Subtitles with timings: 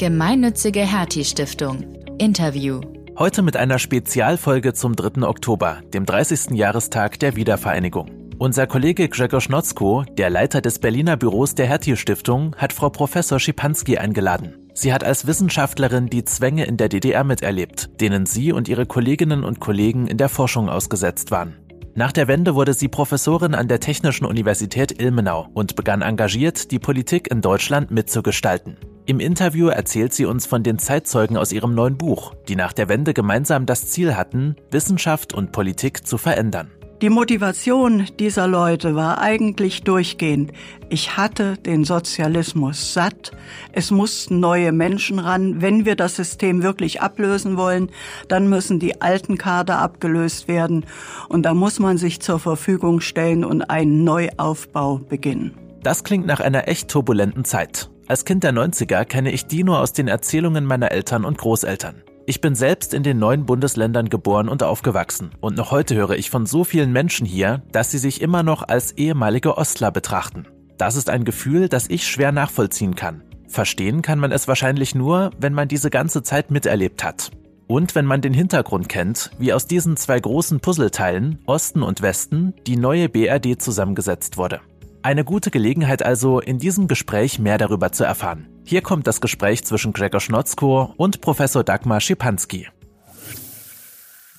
[0.00, 1.84] Gemeinnützige Hertie Stiftung.
[2.16, 2.80] Interview.
[3.18, 5.28] Heute mit einer Spezialfolge zum 3.
[5.28, 6.52] Oktober, dem 30.
[6.52, 8.10] Jahrestag der Wiedervereinigung.
[8.38, 13.38] Unser Kollege Grzegorz Schnotzko, der Leiter des Berliner Büros der Hertie Stiftung, hat Frau Professor
[13.38, 14.70] Schipanski eingeladen.
[14.72, 19.44] Sie hat als Wissenschaftlerin die Zwänge in der DDR miterlebt, denen sie und ihre Kolleginnen
[19.44, 21.58] und Kollegen in der Forschung ausgesetzt waren.
[21.94, 26.78] Nach der Wende wurde sie Professorin an der Technischen Universität Ilmenau und begann engagiert, die
[26.78, 28.78] Politik in Deutschland mitzugestalten.
[29.10, 32.88] Im Interview erzählt sie uns von den Zeitzeugen aus ihrem neuen Buch, die nach der
[32.88, 36.70] Wende gemeinsam das Ziel hatten, Wissenschaft und Politik zu verändern.
[37.02, 40.52] Die Motivation dieser Leute war eigentlich durchgehend.
[40.90, 43.32] Ich hatte den Sozialismus satt.
[43.72, 45.60] Es mussten neue Menschen ran.
[45.60, 47.90] Wenn wir das System wirklich ablösen wollen,
[48.28, 50.86] dann müssen die alten Kader abgelöst werden.
[51.28, 55.56] Und da muss man sich zur Verfügung stellen und einen Neuaufbau beginnen.
[55.82, 57.90] Das klingt nach einer echt turbulenten Zeit.
[58.10, 62.02] Als Kind der 90er kenne ich die nur aus den Erzählungen meiner Eltern und Großeltern.
[62.26, 66.28] Ich bin selbst in den neuen Bundesländern geboren und aufgewachsen und noch heute höre ich
[66.28, 70.48] von so vielen Menschen hier, dass sie sich immer noch als ehemalige Ostler betrachten.
[70.76, 73.22] Das ist ein Gefühl, das ich schwer nachvollziehen kann.
[73.46, 77.30] Verstehen kann man es wahrscheinlich nur, wenn man diese ganze Zeit miterlebt hat.
[77.68, 82.54] Und wenn man den Hintergrund kennt, wie aus diesen zwei großen Puzzleteilen, Osten und Westen,
[82.66, 84.60] die neue BRD zusammengesetzt wurde.
[85.02, 88.48] Eine gute Gelegenheit also, in diesem Gespräch mehr darüber zu erfahren.
[88.64, 92.68] Hier kommt das Gespräch zwischen Gregor Schnotzko und Professor Dagmar Schipanski.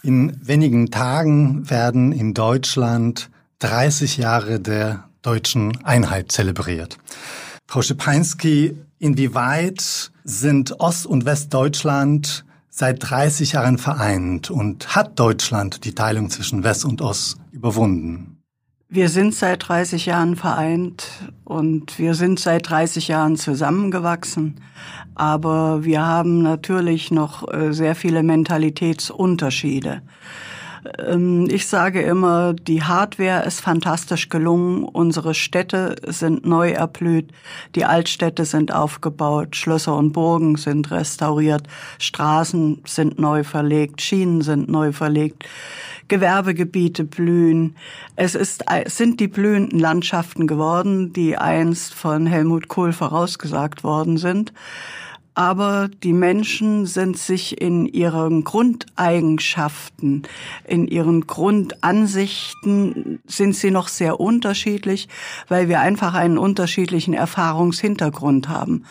[0.04, 7.00] In wenigen Tagen werden in Deutschland 30 Jahre der deutschen Einheit zelebriert.
[7.68, 15.96] Frau Schipanski, inwieweit sind Ost- und Westdeutschland seit 30 Jahren vereint und hat Deutschland die
[15.96, 18.31] Teilung zwischen West und Ost überwunden?
[18.94, 21.08] Wir sind seit 30 Jahren vereint
[21.46, 24.60] und wir sind seit 30 Jahren zusammengewachsen.
[25.16, 30.02] Aber wir haben natürlich noch äh, sehr viele Mentalitätsunterschiede.
[31.00, 34.84] Ähm, ich sage immer, die Hardware ist fantastisch gelungen.
[34.84, 37.32] Unsere Städte sind neu erblüht.
[37.76, 39.56] Die Altstädte sind aufgebaut.
[39.56, 41.64] Schlösser und Burgen sind restauriert.
[42.00, 44.02] Straßen sind neu verlegt.
[44.02, 45.48] Schienen sind neu verlegt.
[46.08, 47.76] Gewerbegebiete blühen.
[48.18, 54.18] Es ist, es sind die blühenden Landschaften geworden, die einst von Helmut Kohl vorausgesagt worden
[54.18, 54.52] sind.
[55.34, 60.24] Aber die Menschen sind sich in ihren Grundeigenschaften,
[60.68, 65.08] in ihren Grundansichten sind sie noch sehr unterschiedlich,
[65.48, 68.84] weil wir einfach einen unterschiedlichen Erfahrungshintergrund haben.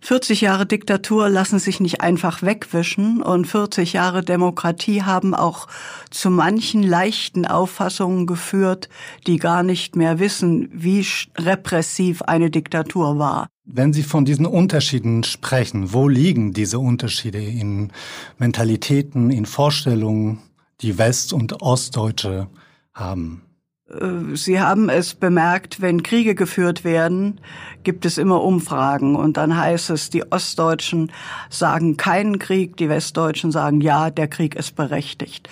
[0.00, 5.66] 40 Jahre Diktatur lassen sich nicht einfach wegwischen und 40 Jahre Demokratie haben auch
[6.10, 8.88] zu manchen leichten Auffassungen geführt,
[9.26, 11.04] die gar nicht mehr wissen, wie
[11.36, 13.48] repressiv eine Diktatur war.
[13.64, 17.92] Wenn Sie von diesen Unterschieden sprechen, wo liegen diese Unterschiede in
[18.38, 20.38] Mentalitäten, in Vorstellungen,
[20.80, 22.48] die West- und Ostdeutsche
[22.94, 23.42] haben?
[23.90, 27.40] Äh, Sie haben es bemerkt, wenn Kriege geführt werden,
[27.82, 31.12] gibt es immer Umfragen und dann heißt es, die Ostdeutschen
[31.50, 35.48] sagen keinen Krieg, die Westdeutschen sagen ja, der Krieg ist berechtigt.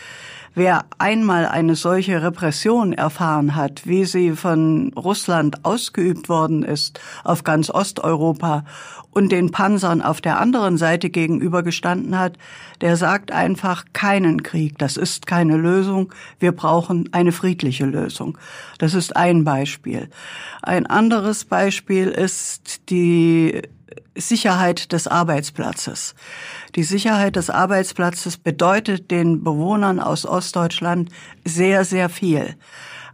[0.59, 7.44] Wer einmal eine solche Repression erfahren hat, wie sie von Russland ausgeübt worden ist auf
[7.44, 8.65] ganz Osteuropa
[9.11, 12.39] und den Panzern auf der anderen Seite gegenübergestanden hat,
[12.81, 14.78] der sagt einfach keinen Krieg.
[14.78, 16.15] Das ist keine Lösung.
[16.39, 18.38] Wir brauchen eine friedliche Lösung.
[18.78, 20.09] Das ist ein Beispiel.
[20.62, 23.61] Ein anderes Beispiel ist die
[24.15, 26.15] Sicherheit des Arbeitsplatzes.
[26.75, 31.11] Die Sicherheit des Arbeitsplatzes bedeutet den Bewohnern aus Ostdeutschland
[31.45, 32.56] sehr, sehr viel.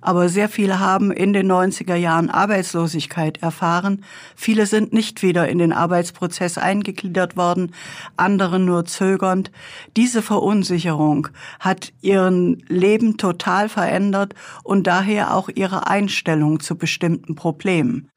[0.02, 4.04] Aber sehr viele haben in den 90er Jahren Arbeitslosigkeit erfahren.
[4.34, 7.72] Viele sind nicht wieder in den Arbeitsprozess eingegliedert worden,
[8.16, 9.52] andere nur zögernd.
[9.96, 11.28] Diese Verunsicherung
[11.60, 14.34] hat ihren Leben total verändert
[14.64, 18.10] und daher auch ihre Einstellung zu bestimmten Problemen.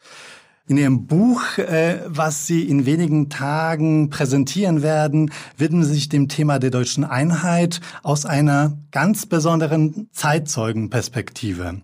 [0.68, 6.28] In Ihrem Buch, äh, was Sie in wenigen Tagen präsentieren werden, widmen Sie sich dem
[6.28, 11.82] Thema der deutschen Einheit aus einer ganz besonderen Zeitzeugenperspektive.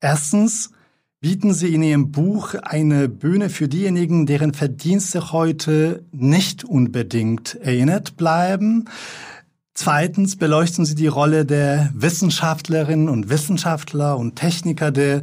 [0.00, 0.70] Erstens
[1.20, 8.16] bieten Sie in Ihrem Buch eine Bühne für diejenigen, deren Verdienste heute nicht unbedingt erinnert
[8.16, 8.84] bleiben.
[9.74, 15.22] Zweitens beleuchten Sie die Rolle der Wissenschaftlerinnen und Wissenschaftler und Techniker der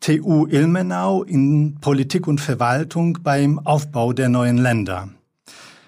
[0.00, 5.10] TU Ilmenau in Politik und Verwaltung beim Aufbau der neuen Länder.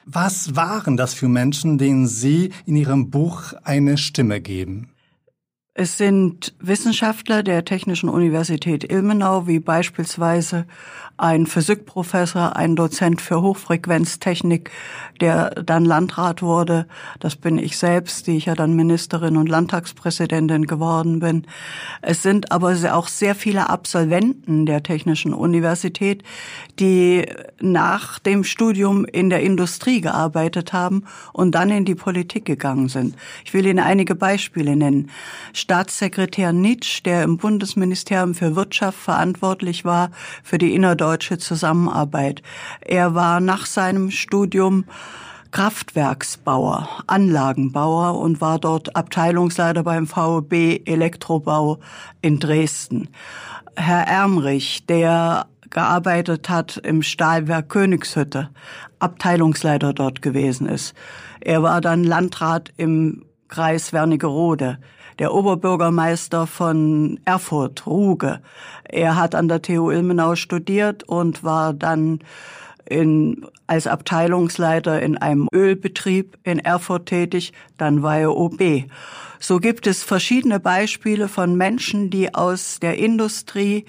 [0.05, 4.91] Was waren das für Menschen, denen Sie in Ihrem Buch eine Stimme geben?
[5.74, 10.66] Es sind Wissenschaftler der Technischen Universität Ilmenau, wie beispielsweise
[11.16, 14.70] ein Physikprofessor, ein Dozent für Hochfrequenztechnik,
[15.20, 16.86] der dann Landrat wurde.
[17.20, 21.46] Das bin ich selbst, die ich ja dann Ministerin und Landtagspräsidentin geworden bin.
[22.02, 26.22] Es sind aber auch sehr viele Absolventen der Technischen Universität,
[26.80, 27.25] die
[27.60, 33.16] nach dem Studium in der Industrie gearbeitet haben und dann in die Politik gegangen sind.
[33.44, 35.08] Ich will Ihnen einige Beispiele nennen.
[35.62, 40.11] Staatssekretär Nitsch, der im Bundesministerium für Wirtschaft verantwortlich war
[40.43, 42.43] für die innerdeutsche Zusammenarbeit.
[42.81, 44.87] Er war nach seinem Studium
[45.53, 51.79] Kraftwerksbauer, Anlagenbauer und war dort Abteilungsleiter beim VEB Elektrobau
[52.23, 53.09] in Dresden.
[53.76, 58.50] Herr Ermrich, der gearbeitet hat im Stahlwerk Königshütte,
[58.99, 60.94] Abteilungsleiter dort gewesen ist.
[61.41, 64.79] Er war dann Landrat im Kreis Wernigerode
[65.19, 68.41] der Oberbürgermeister von Erfurt, Ruge.
[68.85, 72.20] Er hat an der TU Ilmenau studiert und war dann
[72.85, 78.85] in, als Abteilungsleiter in einem Ölbetrieb in Erfurt tätig, dann war er OB.
[79.41, 83.87] So gibt es verschiedene Beispiele von Menschen, die aus der Industrie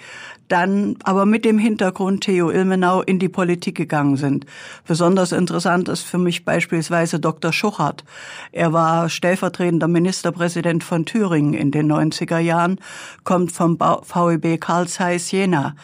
[0.48, 4.46] dann aber mit dem Hintergrund Theo Ilmenau in die Politik gegangen sind.
[4.88, 7.54] Besonders interessant ist für mich beispielsweise Dr.
[7.54, 8.04] Schuchert.
[8.52, 12.80] Er war stellvertretender Ministerpräsident von Thüringen in den 90er Jahren,
[13.24, 15.76] kommt vom VEB Karl Zeiss Jena.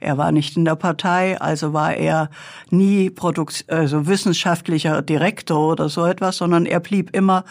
[0.00, 2.30] Er war nicht in der Partei, also war er
[2.70, 7.44] nie Produkt, also wissenschaftlicher Direktor oder so etwas, sondern er blieb immer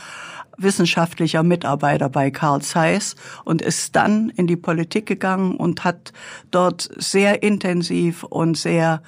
[0.58, 3.16] wissenschaftlicher Mitarbeiter bei Carl Zeiss
[3.46, 6.14] und ist dann in die Politik gegangen und hat
[6.52, 9.02] dort sehr intensiv und sehr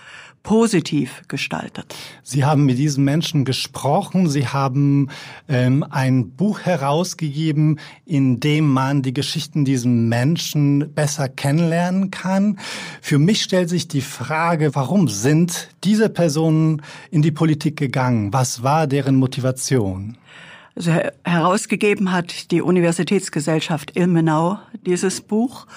[0.44, 1.96] positiv gestaltet.
[2.24, 4.30] Sie haben mit diesen Menschen gesprochen.
[4.30, 5.10] Sie haben
[5.48, 12.57] ähm, ein Buch herausgegeben, in dem man die Geschichten diesen Menschen besser kennenlernen kann.
[13.02, 16.81] Für mich stellt sich die Frage, warum sind diese Personen
[17.12, 18.31] in die Politik gegangen?
[18.34, 20.18] Was war deren Motivation?
[20.80, 20.94] Also
[21.26, 25.68] herausgegeben hat die Universitätsgesellschaft Ilmenau dieses Buch.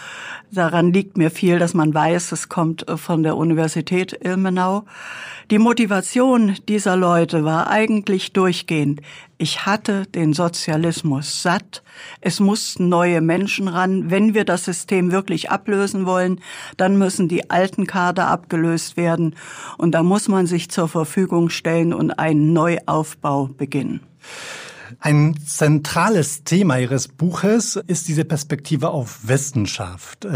[0.52, 4.84] Daran liegt mir viel, dass man weiß, es kommt von der Universität Ilmenau.
[5.50, 9.00] Die Motivation dieser Leute war eigentlich durchgehend.
[9.38, 11.82] Ich hatte den Sozialismus satt.
[12.20, 14.08] Es mussten neue Menschen ran.
[14.08, 16.38] Wenn wir das System wirklich ablösen wollen,
[16.76, 19.34] dann müssen die alten Kader abgelöst werden.
[19.78, 23.99] Und da muss man sich zur Verfügung stellen und einen Neuaufbau beginnen.
[25.00, 30.26] Ein zentrales Thema Ihres Buches ist diese Perspektive auf Wissenschaft.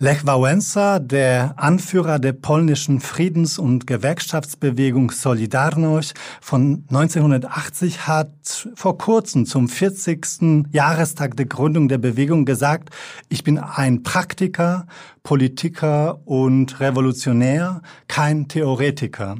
[0.00, 9.46] Lech Wałęsa, der Anführer der polnischen Friedens- und Gewerkschaftsbewegung Solidarność von 1980, hat vor kurzem
[9.46, 10.66] zum 40.
[10.72, 12.90] Jahrestag der Gründung der Bewegung gesagt,
[13.28, 14.86] ich bin ein Praktiker,
[15.22, 19.36] Politiker und Revolutionär, kein Theoretiker.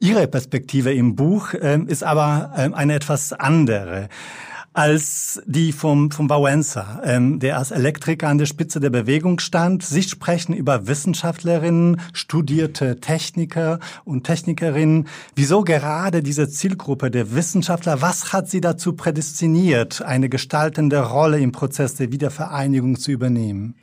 [0.00, 4.08] Ihre Perspektive im Buch äh, ist aber äh, eine etwas andere
[4.74, 9.84] als die vom, vom Wałęsa, ähm, der als Elektriker an der Spitze der Bewegung stand.
[9.84, 15.06] Sie sprechen über Wissenschaftlerinnen, studierte Techniker und Technikerinnen.
[15.36, 18.02] Wieso gerade diese Zielgruppe der Wissenschaftler?
[18.02, 23.76] Was hat sie dazu prädestiniert, eine gestaltende Rolle im Prozess der Wiedervereinigung zu übernehmen?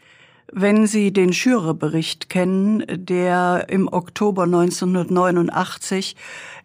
[0.54, 6.18] Wenn Sie den Schürer-Bericht kennen, der im Oktober 1989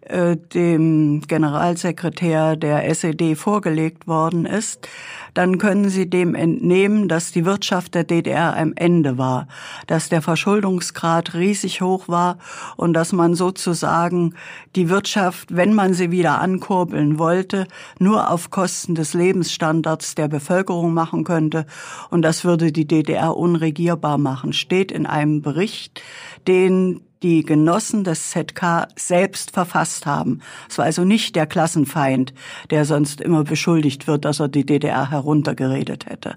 [0.09, 4.89] äh, dem Generalsekretär der SED vorgelegt worden ist,
[5.35, 9.49] dann können Sie dem entnehmen, dass die Wirtschaft der DDR am Ende war,
[9.87, 12.39] dass der Verschuldungsgrad riesig hoch war
[12.77, 14.35] und dass man sozusagen
[14.77, 17.67] die Wirtschaft, wenn man sie wieder ankurbeln wollte,
[17.99, 21.67] nur auf Kosten des Lebensstandards der Bevölkerung machen könnte.
[22.11, 26.01] Und das würde die DDR unregierbar machen, steht in einem Bericht,
[26.47, 30.41] den die Genossen des ZK selbst verfasst haben.
[30.69, 32.35] Es war also nicht der Klassenfeind,
[32.71, 36.35] der sonst immer beschuldigt wird, dass er die DDR heruntergeredet hätte.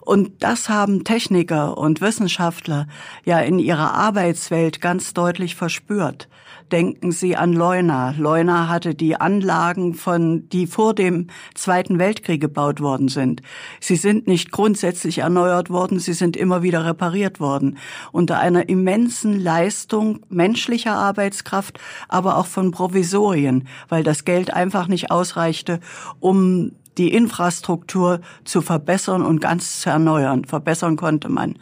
[0.00, 2.86] Und das haben Techniker und Wissenschaftler
[3.24, 6.28] ja in ihrer Arbeitswelt ganz deutlich verspürt.
[6.72, 8.14] Denken Sie an Leuna.
[8.18, 13.42] Leuna hatte die Anlagen von, die vor dem Zweiten Weltkrieg gebaut worden sind.
[13.80, 17.78] Sie sind nicht grundsätzlich erneuert worden, sie sind immer wieder repariert worden.
[18.12, 25.10] Unter einer immensen Leistung menschlicher Arbeitskraft, aber auch von Provisorien, weil das Geld einfach nicht
[25.10, 25.80] ausreichte,
[26.20, 30.44] um die Infrastruktur zu verbessern und ganz zu erneuern.
[30.44, 31.54] Verbessern konnte man.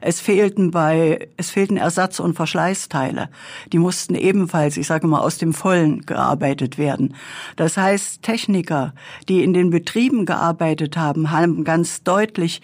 [0.00, 3.28] Es fehlten bei, es fehlten Ersatz- und Verschleißteile.
[3.72, 7.14] Die mussten ebenfalls, ich sage mal, aus dem Vollen gearbeitet werden.
[7.56, 8.92] Das heißt, Techniker,
[9.28, 12.60] die in den Betrieben gearbeitet haben, haben ganz deutlich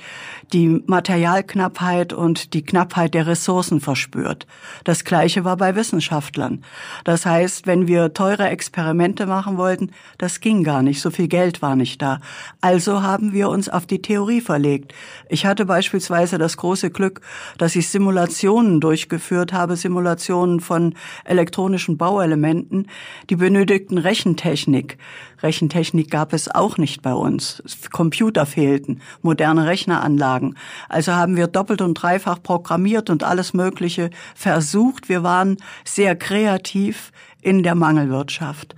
[0.53, 4.47] die Materialknappheit und die Knappheit der Ressourcen verspürt.
[4.85, 6.65] Das Gleiche war bei Wissenschaftlern.
[7.05, 11.01] Das heißt, wenn wir teure Experimente machen wollten, das ging gar nicht.
[11.01, 12.16] So viel Geld war nicht da.
[12.61, 14.95] Also haben wir uns auf die Theorie verlegt.
[15.29, 17.21] Ich hatte beispielsweise das große Glück,
[17.59, 20.95] dass ich Simulationen durchgeführt habe, Simulationen von
[21.25, 22.89] elektronischen Bauelementen,
[23.31, 24.99] die benötigten Rechentechnik.
[25.43, 27.63] Rechentechnik gab es auch nicht bei uns.
[27.93, 30.57] Computer fehlten, moderne Rechneranlagen.
[30.89, 35.09] Also haben wir doppelt und dreifach programmiert und alles Mögliche versucht.
[35.09, 37.13] Wir waren sehr kreativ
[37.47, 38.75] in der Mangelwirtschaft.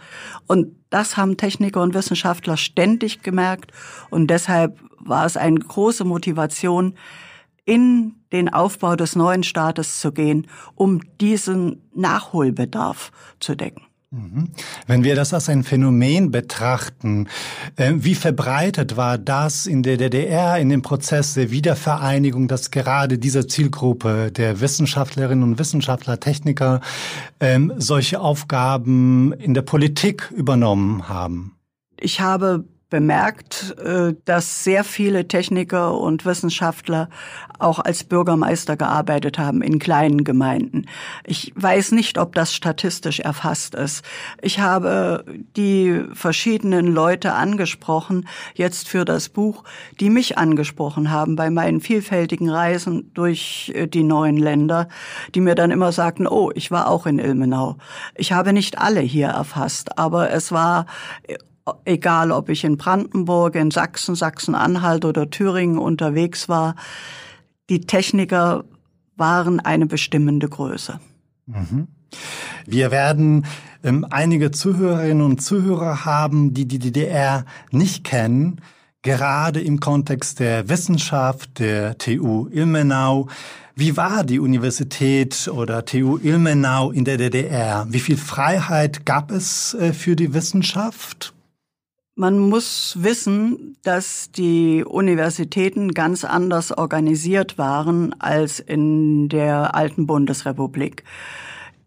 [0.47, 3.73] Und das haben Techniker und Wissenschaftler ständig gemerkt.
[4.11, 6.95] Und deshalb war es eine große Motivation,
[7.65, 13.11] in den Aufbau des neuen Staates zu gehen, um diesen Nachholbedarf
[13.41, 13.88] zu decken.
[14.11, 14.49] Mhm.
[14.87, 17.29] Wenn wir das als ein Phänomen betrachten,
[17.77, 23.19] äh, wie verbreitet war das in der DDR in dem Prozess der Wiedervereinigung, dass gerade
[23.19, 26.81] diese Zielgruppe der Wissenschaftlerinnen und Wissenschaftler, Techniker
[27.41, 31.59] ähm, solche Aufgaben in der Politik übernommen haben?
[32.01, 37.09] Ich habe bemerkt, äh, dass sehr viele Techniker und Wissenschaftler
[37.59, 40.87] auch als Bürgermeister gearbeitet haben in kleinen Gemeinden.
[41.25, 44.05] Ich weiß nicht, ob das statistisch erfasst ist.
[44.41, 45.25] Ich habe
[45.57, 49.65] die verschiedenen Leute angesprochen, jetzt für das Buch,
[50.01, 54.89] die mich angesprochen haben bei meinen vielfältigen Reisen durch äh, die neuen Länder,
[55.35, 57.77] die mir dann immer sagten, oh, ich war auch in Ilmenau.
[58.15, 60.87] Ich habe nicht alle hier erfasst, aber es war
[61.85, 66.75] egal ob ich in Brandenburg, in Sachsen, Sachsen-Anhalt oder Thüringen unterwegs war,
[67.69, 68.65] die Techniker
[69.17, 71.01] waren eine bestimmende Größe.
[71.47, 71.89] Mhm.
[72.67, 73.45] Wir werden
[73.85, 78.61] ähm, einige Zuhörerinnen und Zuhörer haben, die die DDR nicht kennen,
[79.03, 83.29] gerade im Kontext der Wissenschaft der TU Ilmenau.
[83.75, 87.87] Wie war die Universität oder TU Ilmenau in der DDR?
[87.89, 91.33] Wie viel Freiheit gab es äh, für die Wissenschaft?
[92.21, 101.05] Man muss wissen, dass die Universitäten ganz anders organisiert waren als in der alten Bundesrepublik.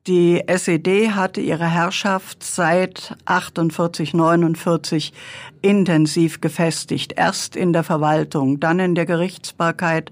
[0.07, 5.13] Die SED hatte ihre Herrschaft seit 48, 49
[5.61, 7.13] intensiv gefestigt.
[7.15, 10.09] Erst in der Verwaltung, dann in der Gerichtsbarkeit,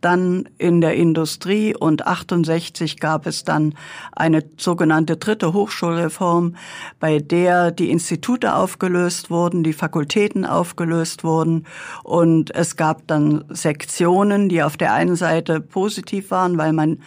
[0.00, 3.74] dann in der Industrie und 68 gab es dann
[4.12, 6.56] eine sogenannte dritte Hochschulreform,
[6.98, 11.66] bei der die Institute aufgelöst wurden, die Fakultäten aufgelöst wurden
[12.04, 17.02] und es gab dann Sektionen, die auf der einen Seite positiv waren, weil man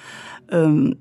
[0.52, 0.96] ähm,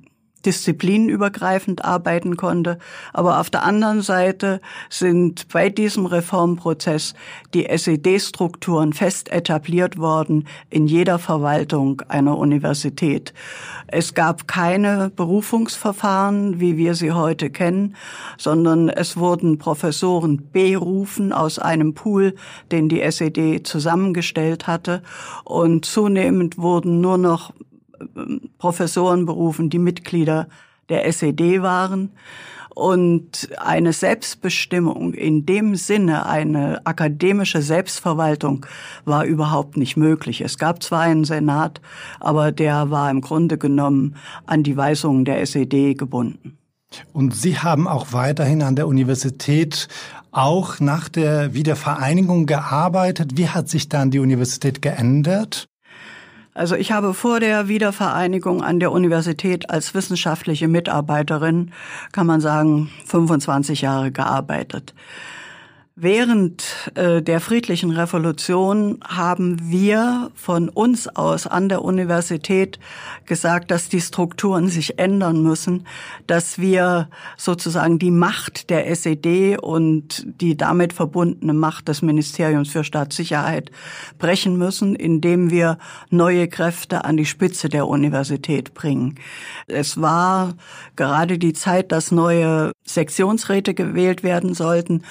[0.46, 2.78] disziplinübergreifend arbeiten konnte.
[3.12, 7.14] Aber auf der anderen Seite sind bei diesem Reformprozess
[7.54, 13.34] die SED-Strukturen fest etabliert worden in jeder Verwaltung einer Universität.
[13.86, 17.96] Es gab keine Berufungsverfahren, wie wir sie heute kennen,
[18.36, 22.34] sondern es wurden Professoren berufen aus einem Pool,
[22.70, 25.02] den die SED zusammengestellt hatte.
[25.44, 27.52] Und zunehmend wurden nur noch
[28.58, 30.48] Professoren berufen, die Mitglieder
[30.88, 32.10] der SED waren.
[32.74, 38.66] Und eine Selbstbestimmung in dem Sinne, eine akademische Selbstverwaltung
[39.04, 40.42] war überhaupt nicht möglich.
[40.42, 41.80] Es gab zwar einen Senat,
[42.20, 44.14] aber der war im Grunde genommen
[44.46, 46.56] an die Weisungen der SED gebunden.
[47.12, 49.88] Und Sie haben auch weiterhin an der Universität
[50.30, 53.32] auch nach der Wiedervereinigung gearbeitet.
[53.36, 55.67] Wie hat sich dann die Universität geändert?
[56.58, 61.70] Also ich habe vor der Wiedervereinigung an der Universität als wissenschaftliche Mitarbeiterin,
[62.10, 64.92] kann man sagen, 25 Jahre gearbeitet.
[66.00, 72.78] Während äh, der friedlichen Revolution haben wir von uns aus an der Universität
[73.26, 75.88] gesagt, dass die Strukturen sich ändern müssen,
[76.28, 82.84] dass wir sozusagen die Macht der SED und die damit verbundene Macht des Ministeriums für
[82.84, 83.72] Staatssicherheit
[84.20, 85.78] brechen müssen, indem wir
[86.10, 89.16] neue Kräfte an die Spitze der Universität bringen.
[89.66, 90.54] Es war
[90.94, 95.02] gerade die Zeit, dass neue Sektionsräte gewählt werden sollten.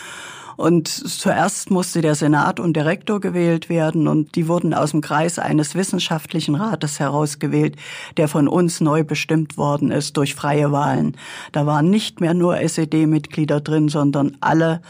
[0.58, 5.02] Und zuerst musste der Senat und der Rektor gewählt werden und die wurden aus dem
[5.02, 7.76] Kreis eines wissenschaftlichen Rates herausgewählt,
[8.18, 11.16] der von uns neu bestimmt worden ist durch freie Wahlen.
[11.52, 14.82] Da waren nicht mehr nur SED-Mitglieder drin, sondern alle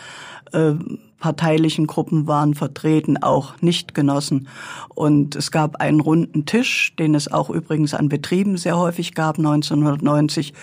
[0.53, 0.73] äh,
[1.19, 4.47] parteilichen Gruppen waren vertreten, auch Nichtgenossen.
[4.93, 9.37] Und es gab einen runden Tisch, den es auch übrigens an Betrieben sehr häufig gab,
[9.37, 10.53] 1990,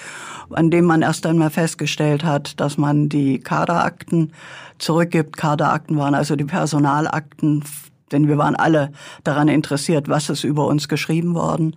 [0.50, 4.32] an dem man erst einmal festgestellt hat, dass man die Kaderakten
[4.78, 5.36] zurückgibt.
[5.36, 7.64] Kaderakten waren also die Personalakten,
[8.12, 8.92] denn wir waren alle
[9.24, 11.74] daran interessiert, was ist über uns geschrieben worden.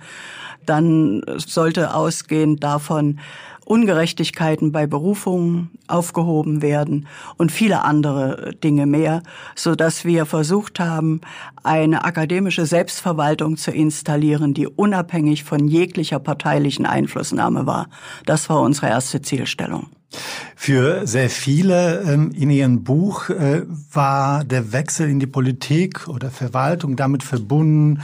[0.66, 3.20] Dann sollte ausgehend davon
[3.68, 7.08] Ungerechtigkeiten bei Berufungen aufgehoben werden
[7.38, 9.22] und viele andere Dinge mehr,
[9.56, 11.22] so dass wir versucht haben,
[11.64, 17.90] eine akademische Selbstverwaltung zu installieren, die unabhängig von jeglicher parteilichen Einflussnahme war.
[18.26, 19.88] Das war unsere erste Zielstellung.
[20.56, 26.32] Für sehr viele ähm, in Ihrem Buch äh, war der Wechsel in die Politik oder
[26.32, 28.02] Verwaltung damit verbunden,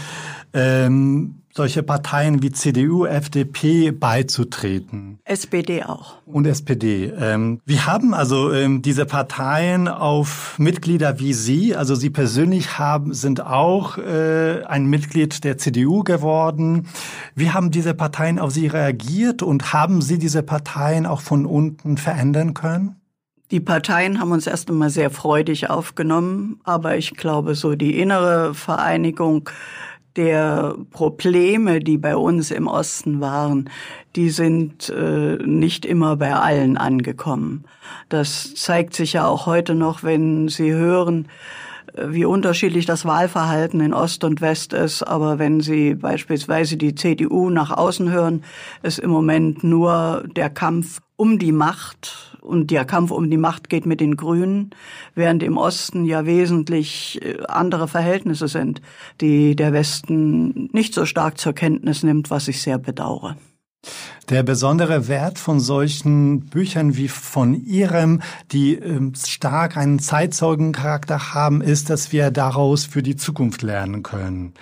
[0.54, 5.20] ähm, solche Parteien wie CDU, FDP beizutreten.
[5.24, 6.16] SPD auch.
[6.26, 7.14] Und SPD.
[7.16, 13.14] Ähm, wir haben also ähm, diese Parteien auf Mitglieder wie Sie, also Sie persönlich haben,
[13.14, 16.88] sind auch äh, ein Mitglied der CDU geworden.
[17.36, 21.98] Wie haben diese Parteien auf Sie reagiert und haben Sie diese Parteien auch von unten
[21.98, 22.96] verändern können?
[23.52, 28.56] Die Parteien haben uns erst einmal sehr freudig aufgenommen, aber ich glaube, so die innere
[28.56, 29.48] Vereinigung
[30.16, 33.70] der Probleme, die bei uns im Osten waren,
[34.16, 37.66] die sind äh, nicht immer bei allen angekommen.
[38.10, 41.28] Das zeigt sich ja auch heute noch, wenn Sie hören,
[41.94, 45.04] äh, wie unterschiedlich das Wahlverhalten in Ost und West ist.
[45.04, 48.44] Aber wenn Sie beispielsweise die CDU nach außen hören,
[48.84, 53.70] ist im Moment nur der Kampf um die Macht und der Kampf um die Macht
[53.70, 54.72] geht mit den Grünen,
[55.16, 58.82] während im Osten ja wesentlich äh, andere Verhältnisse sind,
[59.22, 63.38] die der Westen nicht so stark zur Kenntnis nimmt, was ich sehr bedauere.
[64.30, 71.62] Der besondere Wert von solchen Büchern wie von Ihrem, die ähm, stark einen Zeitzeugencharakter haben,
[71.62, 74.54] ist, dass wir daraus für die Zukunft lernen können.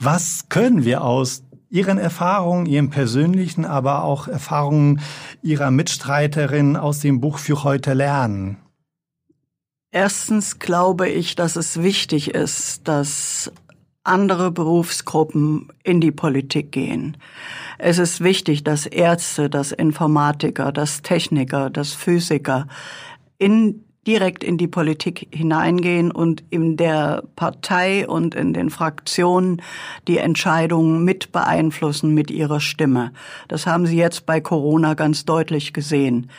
[0.00, 5.00] Was können wir aus Ihren Erfahrungen, Ihren persönlichen, aber auch Erfahrungen
[5.40, 8.56] Ihrer Mitstreiterin aus dem Buch für heute lernen?
[9.92, 13.52] Erstens glaube ich, dass es wichtig ist, dass
[14.02, 17.16] andere Berufsgruppen in die Politik gehen.
[17.78, 22.66] Es ist wichtig, dass Ärzte, dass Informatiker, dass Techniker, dass Physiker
[23.38, 29.60] in direkt in die Politik hineingehen und in der Partei und in den Fraktionen
[30.08, 33.12] die Entscheidungen mit beeinflussen mit ihrer Stimme.
[33.48, 36.30] Das haben Sie jetzt bei Corona ganz deutlich gesehen.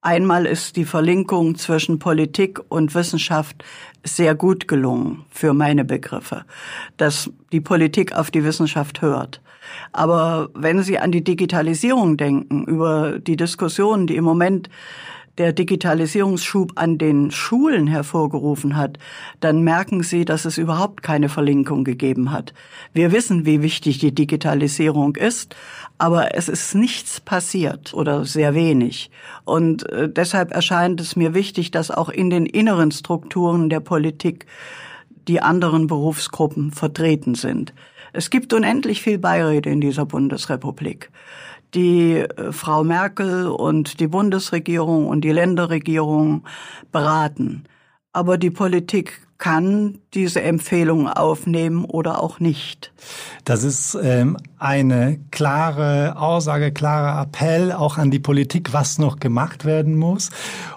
[0.00, 3.64] Einmal ist die Verlinkung zwischen Politik und Wissenschaft
[4.04, 6.44] sehr gut gelungen für meine Begriffe,
[6.96, 9.40] dass die Politik auf die Wissenschaft hört.
[9.92, 14.70] Aber wenn Sie an die Digitalisierung denken, über die Diskussionen, die im Moment
[15.38, 18.98] der Digitalisierungsschub an den Schulen hervorgerufen hat,
[19.40, 22.54] dann merken Sie, dass es überhaupt keine Verlinkung gegeben hat.
[22.92, 25.54] Wir wissen, wie wichtig die Digitalisierung ist,
[25.98, 29.10] aber es ist nichts passiert oder sehr wenig.
[29.44, 34.46] Und äh, deshalb erscheint es mir wichtig, dass auch in den inneren Strukturen der Politik
[35.28, 37.74] die anderen Berufsgruppen vertreten sind.
[38.16, 41.10] Es gibt unendlich viel Beiräte in dieser Bundesrepublik
[41.74, 46.44] die äh, Frau Merkel und die Bundesregierung und die Länderregierung
[46.92, 47.64] beraten.
[48.12, 52.92] Aber die Politik kann diese Empfehlungen aufnehmen oder auch nicht.
[53.44, 59.66] Das ist ähm, eine klare Aussage, klarer Appell auch an die Politik, was noch gemacht
[59.66, 60.30] werden muss.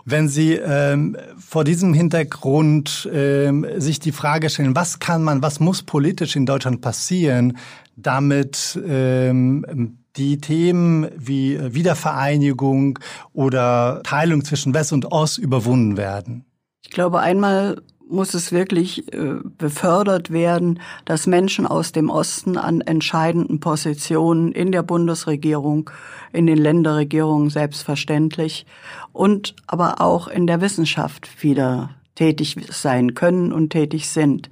[0.04, 1.16] Wenn Sie ähm,
[1.50, 6.46] vor diesem Hintergrund ähm, sich die Frage stellen, was kann man, was muss politisch in
[6.46, 7.58] Deutschland passieren,
[7.96, 13.00] damit ähm, die Themen wie äh, Wiedervereinigung
[13.34, 16.46] oder Teilung zwischen West und Ost überwunden werden?
[16.84, 22.82] Ich glaube, einmal muss es wirklich äh, befördert werden, dass Menschen aus dem Osten an
[22.82, 25.90] entscheidenden Positionen in der Bundesregierung,
[26.34, 28.66] in den Länderregierungen selbstverständlich
[29.14, 34.50] und aber auch in der Wissenschaft wieder tätig sein können und tätig sind.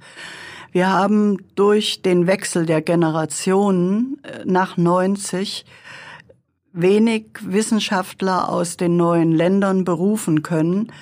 [0.70, 5.64] Wir haben durch den Wechsel der Generationen äh, nach 90
[6.72, 10.92] wenig Wissenschaftler aus den neuen Ländern berufen können,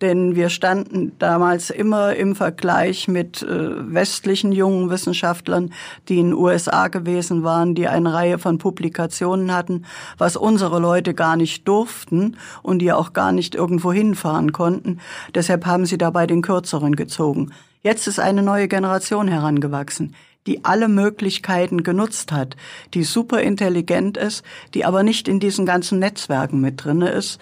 [0.00, 5.72] denn wir standen damals immer im Vergleich mit äh, westlichen jungen Wissenschaftlern,
[6.08, 9.84] die in den USA gewesen waren, die eine Reihe von Publikationen hatten,
[10.18, 15.00] was unsere Leute gar nicht durften und die auch gar nicht irgendwo hinfahren konnten.
[15.34, 17.52] Deshalb haben sie dabei den Kürzeren gezogen.
[17.82, 20.14] Jetzt ist eine neue Generation herangewachsen.
[20.46, 22.56] Die alle Möglichkeiten genutzt hat,
[22.94, 27.40] die super intelligent ist, die aber nicht in diesen ganzen Netzwerken mit drinne ist,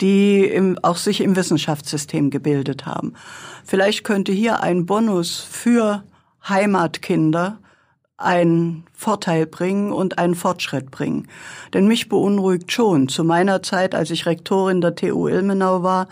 [0.00, 3.14] die im, auch sich im Wissenschaftssystem gebildet haben.
[3.64, 6.04] Vielleicht könnte hier ein Bonus für
[6.48, 7.58] Heimatkinder
[8.16, 11.28] einen Vorteil bringen und einen Fortschritt bringen.
[11.72, 13.08] Denn mich beunruhigt schon.
[13.08, 16.08] Zu meiner Zeit, als ich Rektorin der TU Ilmenau war,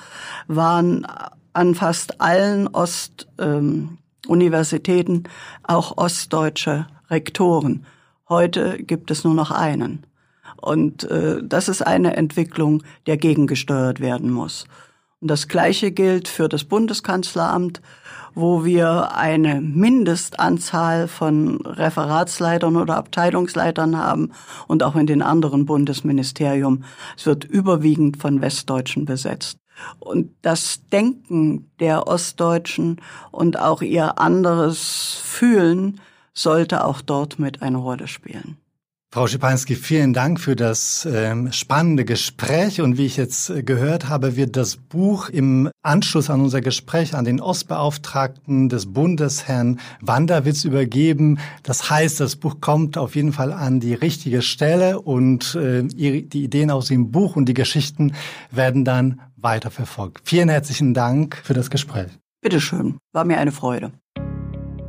[0.48, 1.06] waren
[1.52, 3.98] an fast allen Ostuniversitäten ähm,
[5.62, 7.86] auch ostdeutsche Rektoren.
[8.28, 10.06] Heute gibt es nur noch einen.
[10.56, 14.66] Und äh, das ist eine Entwicklung, der gegengesteuert werden muss.
[15.20, 17.80] Und das Gleiche gilt für das Bundeskanzleramt
[18.34, 24.32] wo wir eine Mindestanzahl von Referatsleitern oder Abteilungsleitern haben
[24.68, 26.84] und auch in den anderen Bundesministerium.
[27.16, 29.58] Es wird überwiegend von Westdeutschen besetzt.
[29.98, 36.00] Und das Denken der Ostdeutschen und auch ihr anderes Fühlen
[36.34, 38.56] sollte auch dort mit eine Rolle spielen.
[39.14, 42.80] Frau Schipanski, vielen Dank für das ähm, spannende Gespräch.
[42.80, 47.14] Und wie ich jetzt äh, gehört habe, wird das Buch im Anschluss an unser Gespräch
[47.14, 51.38] an den Ostbeauftragten des Bundes, Herrn Wanderwitz, übergeben.
[51.62, 56.44] Das heißt, das Buch kommt auf jeden Fall an die richtige Stelle und äh, die
[56.44, 58.14] Ideen aus dem Buch und die Geschichten
[58.50, 60.22] werden dann weiterverfolgt.
[60.24, 62.10] Vielen herzlichen Dank für das Gespräch.
[62.40, 63.92] Bitteschön, war mir eine Freude.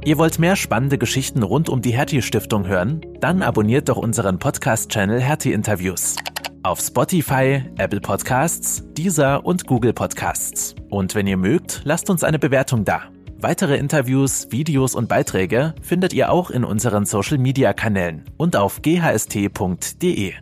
[0.06, 3.02] Ihr wollt mehr spannende Geschichten rund um die Hertie Stiftung hören?
[3.22, 6.18] Dann abonniert doch unseren Podcast-Channel Hertie Interviews.
[6.64, 10.76] Auf Spotify, Apple Podcasts, Deezer und Google Podcasts.
[10.90, 13.04] Und wenn ihr mögt, lasst uns eine Bewertung da.
[13.38, 20.34] Weitere Interviews, Videos und Beiträge findet ihr auch in unseren Social-Media-Kanälen und auf ghst.de.